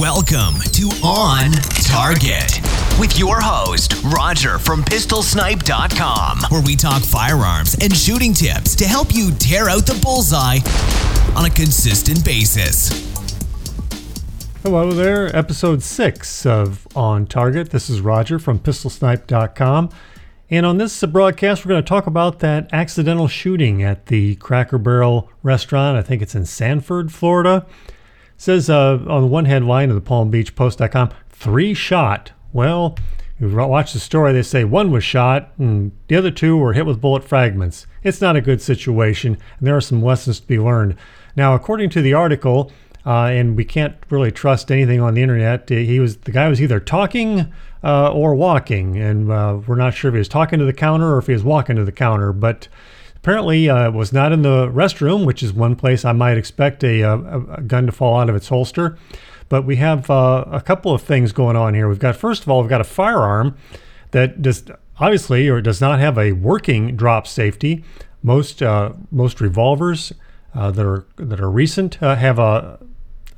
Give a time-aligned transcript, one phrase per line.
[0.00, 1.52] Welcome to On
[1.84, 2.60] Target
[2.98, 9.14] with your host, Roger from PistolSnipe.com, where we talk firearms and shooting tips to help
[9.14, 10.58] you tear out the bullseye
[11.36, 12.88] on a consistent basis.
[14.62, 17.70] Hello there, episode six of On Target.
[17.70, 19.90] This is Roger from PistolSnipe.com.
[20.48, 24.78] And on this broadcast, we're going to talk about that accidental shooting at the Cracker
[24.78, 25.98] Barrel restaurant.
[25.98, 27.66] I think it's in Sanford, Florida.
[28.42, 32.32] Says uh, on the one headline of the Palm Beach Post.com, three shot.
[32.52, 32.98] Well,
[33.38, 36.84] you watch the story, they say one was shot and the other two were hit
[36.84, 37.86] with bullet fragments.
[38.02, 40.96] It's not a good situation, and there are some lessons to be learned.
[41.36, 42.72] Now, according to the article,
[43.06, 45.68] uh, and we can't really trust anything on the internet.
[45.68, 47.52] He was the guy was either talking
[47.84, 51.14] uh, or walking, and uh, we're not sure if he was talking to the counter
[51.14, 52.32] or if he was walking to the counter.
[52.32, 52.66] But
[53.22, 57.02] apparently, uh, was not in the restroom, which is one place I might expect a,
[57.02, 58.98] a, a gun to fall out of its holster.
[59.48, 61.88] But we have uh, a couple of things going on here.
[61.88, 63.56] We've got first of all, we've got a firearm
[64.10, 67.84] that just obviously or does not have a working drop safety.
[68.22, 70.12] Most uh, most revolvers
[70.54, 72.78] that are that are recent have a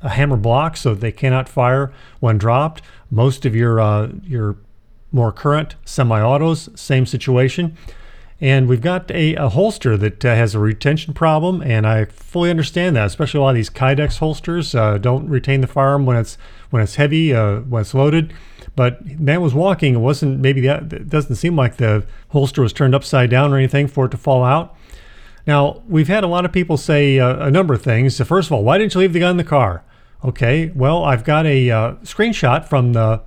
[0.01, 2.81] a hammer block so they cannot fire when dropped.
[3.11, 4.55] Most of your uh, your
[5.11, 7.77] more current semi-autos, same situation.
[8.41, 12.49] And we've got a, a holster that uh, has a retention problem, and I fully
[12.49, 13.05] understand that.
[13.05, 16.37] Especially a lot of these Kydex holsters uh, don't retain the firearm when it's
[16.69, 18.33] when it's heavy, uh, when it's loaded.
[18.75, 20.91] But man was walking; it wasn't maybe that.
[20.91, 24.17] It doesn't seem like the holster was turned upside down or anything for it to
[24.17, 24.75] fall out.
[25.47, 28.17] Now we've had a lot of people say uh, a number of things.
[28.17, 29.85] So first of all, why didn't you leave the gun in the car?
[30.25, 33.21] Okay, well, I've got a uh, screenshot from the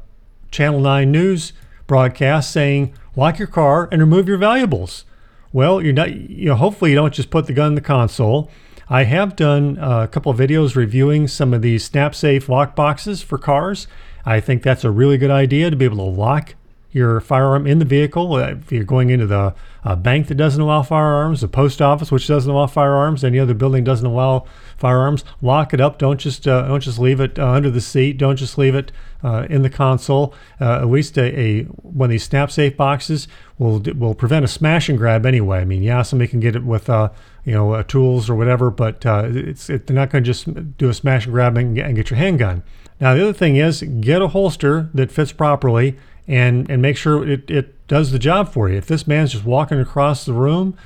[0.51, 1.53] Channel 9 news
[1.87, 5.05] broadcast saying lock your car and remove your valuables.
[5.53, 8.49] Well, you're not, you know, hopefully you don't just put the gun in the console.
[8.89, 13.21] I have done uh, a couple of videos reviewing some of these SnapSafe lock boxes
[13.21, 13.89] for cars.
[14.25, 16.55] I think that's a really good idea to be able to lock
[16.91, 18.35] your firearm in the vehicle.
[18.35, 22.11] Uh, if you're going into the uh, bank that doesn't allow firearms, the post office
[22.11, 24.45] which doesn't allow firearms, any other building doesn't allow
[24.77, 25.99] firearms, lock it up.
[25.99, 28.17] Don't just uh, don't just leave it uh, under the seat.
[28.17, 28.91] Don't just leave it
[29.23, 30.35] uh, in the console.
[30.61, 34.89] Uh, at least a, a one of these SnapSafe boxes will will prevent a smash
[34.89, 35.61] and grab anyway.
[35.61, 39.69] I mean, yeah, somebody can get it with you know tools or whatever, but it's
[39.69, 42.19] it, they're not going to just do a smash and grab and, and get your
[42.19, 42.63] handgun.
[43.01, 45.97] Now, the other thing is get a holster that fits properly
[46.29, 48.77] and and make sure it, it does the job for you.
[48.77, 50.77] If this man's just walking across the room,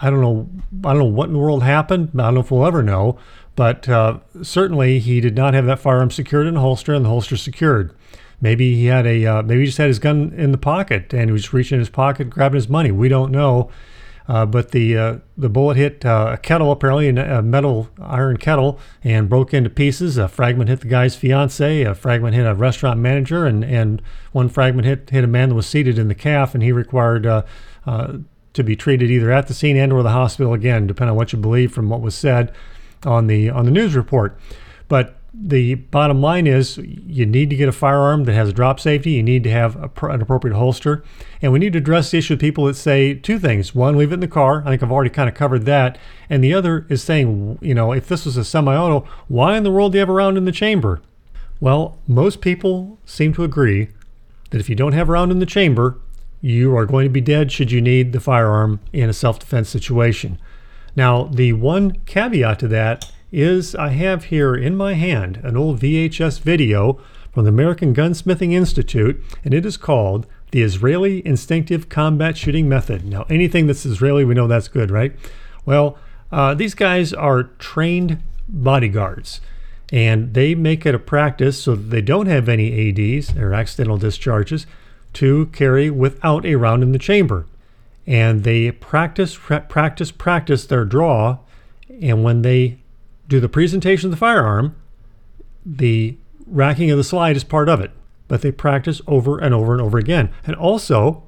[0.00, 0.48] I don't know
[0.84, 2.10] I don't know what in the world happened.
[2.14, 3.18] I don't know if we'll ever know,
[3.56, 7.08] but uh, certainly he did not have that firearm secured in a holster and the
[7.08, 7.96] holster secured.
[8.42, 11.30] Maybe he had a uh, maybe he just had his gun in the pocket and
[11.30, 12.90] he was reaching in his pocket grabbing his money.
[12.90, 13.70] We don't know.
[14.30, 18.78] Uh, but the uh, the bullet hit uh, a kettle, apparently a metal iron kettle,
[19.02, 20.16] and broke into pieces.
[20.16, 21.82] A fragment hit the guy's fiance.
[21.82, 25.56] A fragment hit a restaurant manager, and, and one fragment hit hit a man that
[25.56, 27.42] was seated in the calf, and he required uh,
[27.86, 28.18] uh,
[28.52, 31.32] to be treated either at the scene and or the hospital again, depending on what
[31.32, 32.54] you believe from what was said
[33.04, 34.38] on the on the news report.
[34.86, 38.80] But the bottom line is you need to get a firearm that has a drop
[38.80, 39.12] safety.
[39.12, 41.04] You need to have a, an appropriate holster.
[41.40, 43.74] And we need to address the issue of people that say two things.
[43.74, 44.62] One, leave it in the car.
[44.66, 45.98] I think I've already kind of covered that.
[46.28, 49.62] And the other is saying, you know, if this was a semi auto, why in
[49.62, 51.00] the world do you have a round in the chamber?
[51.60, 53.88] Well, most people seem to agree
[54.50, 55.98] that if you don't have a round in the chamber,
[56.40, 59.68] you are going to be dead should you need the firearm in a self defense
[59.68, 60.38] situation.
[60.96, 65.80] Now, the one caveat to that is I have here in my hand an old
[65.80, 67.00] VHS video
[67.32, 73.04] from the American Gunsmithing Institute, and it is called The Israeli Instinctive Combat Shooting Method.
[73.04, 75.14] Now, anything that's Israeli, we know that's good, right?
[75.64, 75.96] Well,
[76.32, 79.40] uh, these guys are trained bodyguards,
[79.92, 83.96] and they make it a practice so that they don't have any ADs or accidental
[83.96, 84.66] discharges
[85.12, 87.46] to carry without a round in the chamber.
[88.06, 91.38] And they practice, practice, practice their draw,
[92.00, 92.79] and when they
[93.30, 94.76] do the presentation of the firearm,
[95.64, 97.92] the racking of the slide is part of it,
[98.28, 100.30] but they practice over and over and over again.
[100.44, 101.22] And also,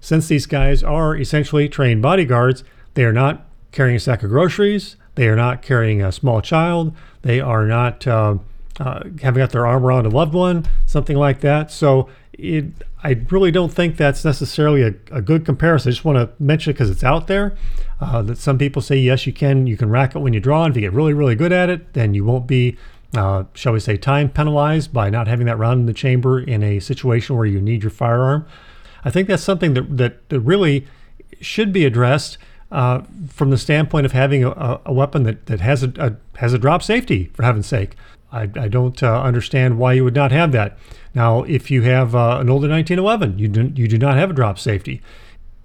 [0.00, 2.62] since these guys are essentially trained bodyguards,
[2.94, 6.94] they are not carrying a sack of groceries, they are not carrying a small child,
[7.22, 8.38] they are not uh,
[8.78, 11.72] uh, having got their arm around a loved one, something like that.
[11.72, 12.08] So
[12.38, 12.66] it,
[13.02, 15.90] I really don't think that's necessarily a, a good comparison.
[15.90, 17.56] I just want to mention it because it's out there.
[18.00, 20.64] Uh, that some people say yes, you can you can rack it when you draw,
[20.64, 22.76] and if you get really really good at it, then you won't be,
[23.16, 26.62] uh, shall we say, time penalized by not having that round in the chamber in
[26.62, 28.46] a situation where you need your firearm.
[29.04, 30.86] I think that's something that that, that really
[31.40, 32.38] should be addressed
[32.70, 36.52] uh, from the standpoint of having a, a weapon that, that has a, a, has
[36.52, 37.96] a drop safety for heaven's sake.
[38.30, 40.78] I, I don't uh, understand why you would not have that.
[41.14, 44.34] Now, if you have uh, an older 1911, you do, you do not have a
[44.34, 45.00] drop safety.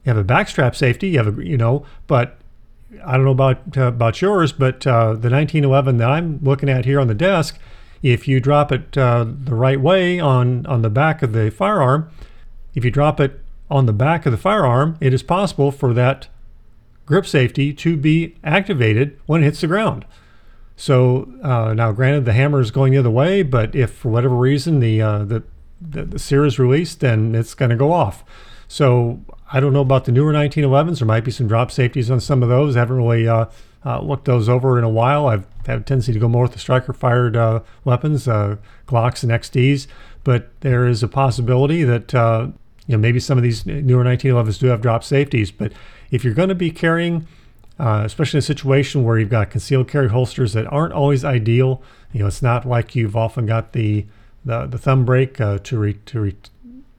[0.06, 2.38] You have a backstrap safety, you have a, you know, but
[3.06, 6.86] I don't know about uh, about yours, but uh, the 1911 that I'm looking at
[6.86, 7.57] here on the desk,
[8.01, 12.10] if you drop it uh, the right way on on the back of the firearm,
[12.75, 13.39] if you drop it
[13.69, 16.27] on the back of the firearm, it is possible for that
[17.06, 20.06] grip safety to be activated when it hits the ground.
[20.75, 24.36] So uh, now, granted, the hammer is going the other way, but if for whatever
[24.36, 25.44] reason the uh, the,
[25.80, 28.24] the, the sear is released, then it's going to go off.
[28.68, 31.00] So I don't know about the newer 1911s.
[31.00, 32.75] There might be some drop safeties on some of those.
[32.75, 33.46] I haven't really uh,
[33.86, 35.28] uh, looked those over in a while.
[35.28, 39.22] I've had a tendency to go more with the striker fired uh, weapons, uh, Glocks
[39.24, 39.88] and XDs,
[40.24, 44.68] but there is a possibility that you know maybe some of these newer 1911s do
[44.68, 45.52] have drop safeties.
[45.52, 45.72] But
[46.10, 47.28] if you're going to be carrying
[47.80, 51.81] uh, especially in a situation where you've got concealed carry holsters that aren't always ideal.
[52.12, 54.06] You know, it's not like you've often got the
[54.46, 56.36] the, the thumb break uh, to re, to re,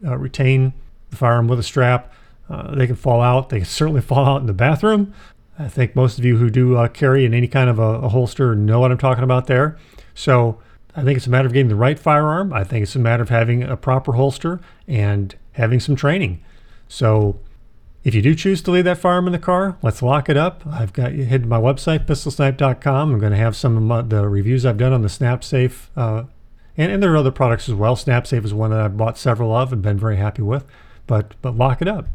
[0.04, 0.72] uh, retain
[1.10, 2.12] the firearm with a strap.
[2.48, 3.50] Uh, they can fall out.
[3.50, 5.12] They can certainly fall out in the bathroom.
[5.58, 8.08] I think most of you who do uh, carry in any kind of a, a
[8.08, 9.78] holster know what I'm talking about there.
[10.14, 10.58] So
[10.96, 12.52] I think it's a matter of getting the right firearm.
[12.52, 16.42] I think it's a matter of having a proper holster and having some training.
[16.88, 17.38] So
[18.04, 20.62] if you do choose to leave that firearm in the car, let's lock it up.
[20.66, 23.12] I've got you head to my website, pistolsnipe.com.
[23.12, 26.24] I'm going to have some of my, the reviews I've done on the SnapSafe, uh,
[26.76, 27.96] and, and there are other products as well.
[27.96, 30.66] SnapSafe is one that I've bought several of and been very happy with.
[31.06, 32.06] But but lock it up.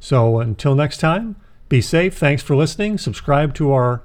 [0.00, 1.36] So until next time,
[1.68, 2.16] be safe.
[2.16, 2.98] Thanks for listening.
[2.98, 4.02] Subscribe to our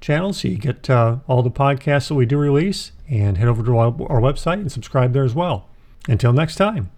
[0.00, 3.62] channel so you get uh, all the podcasts that we do release, and head over
[3.62, 5.68] to our, our website and subscribe there as well.
[6.08, 6.90] Until next time.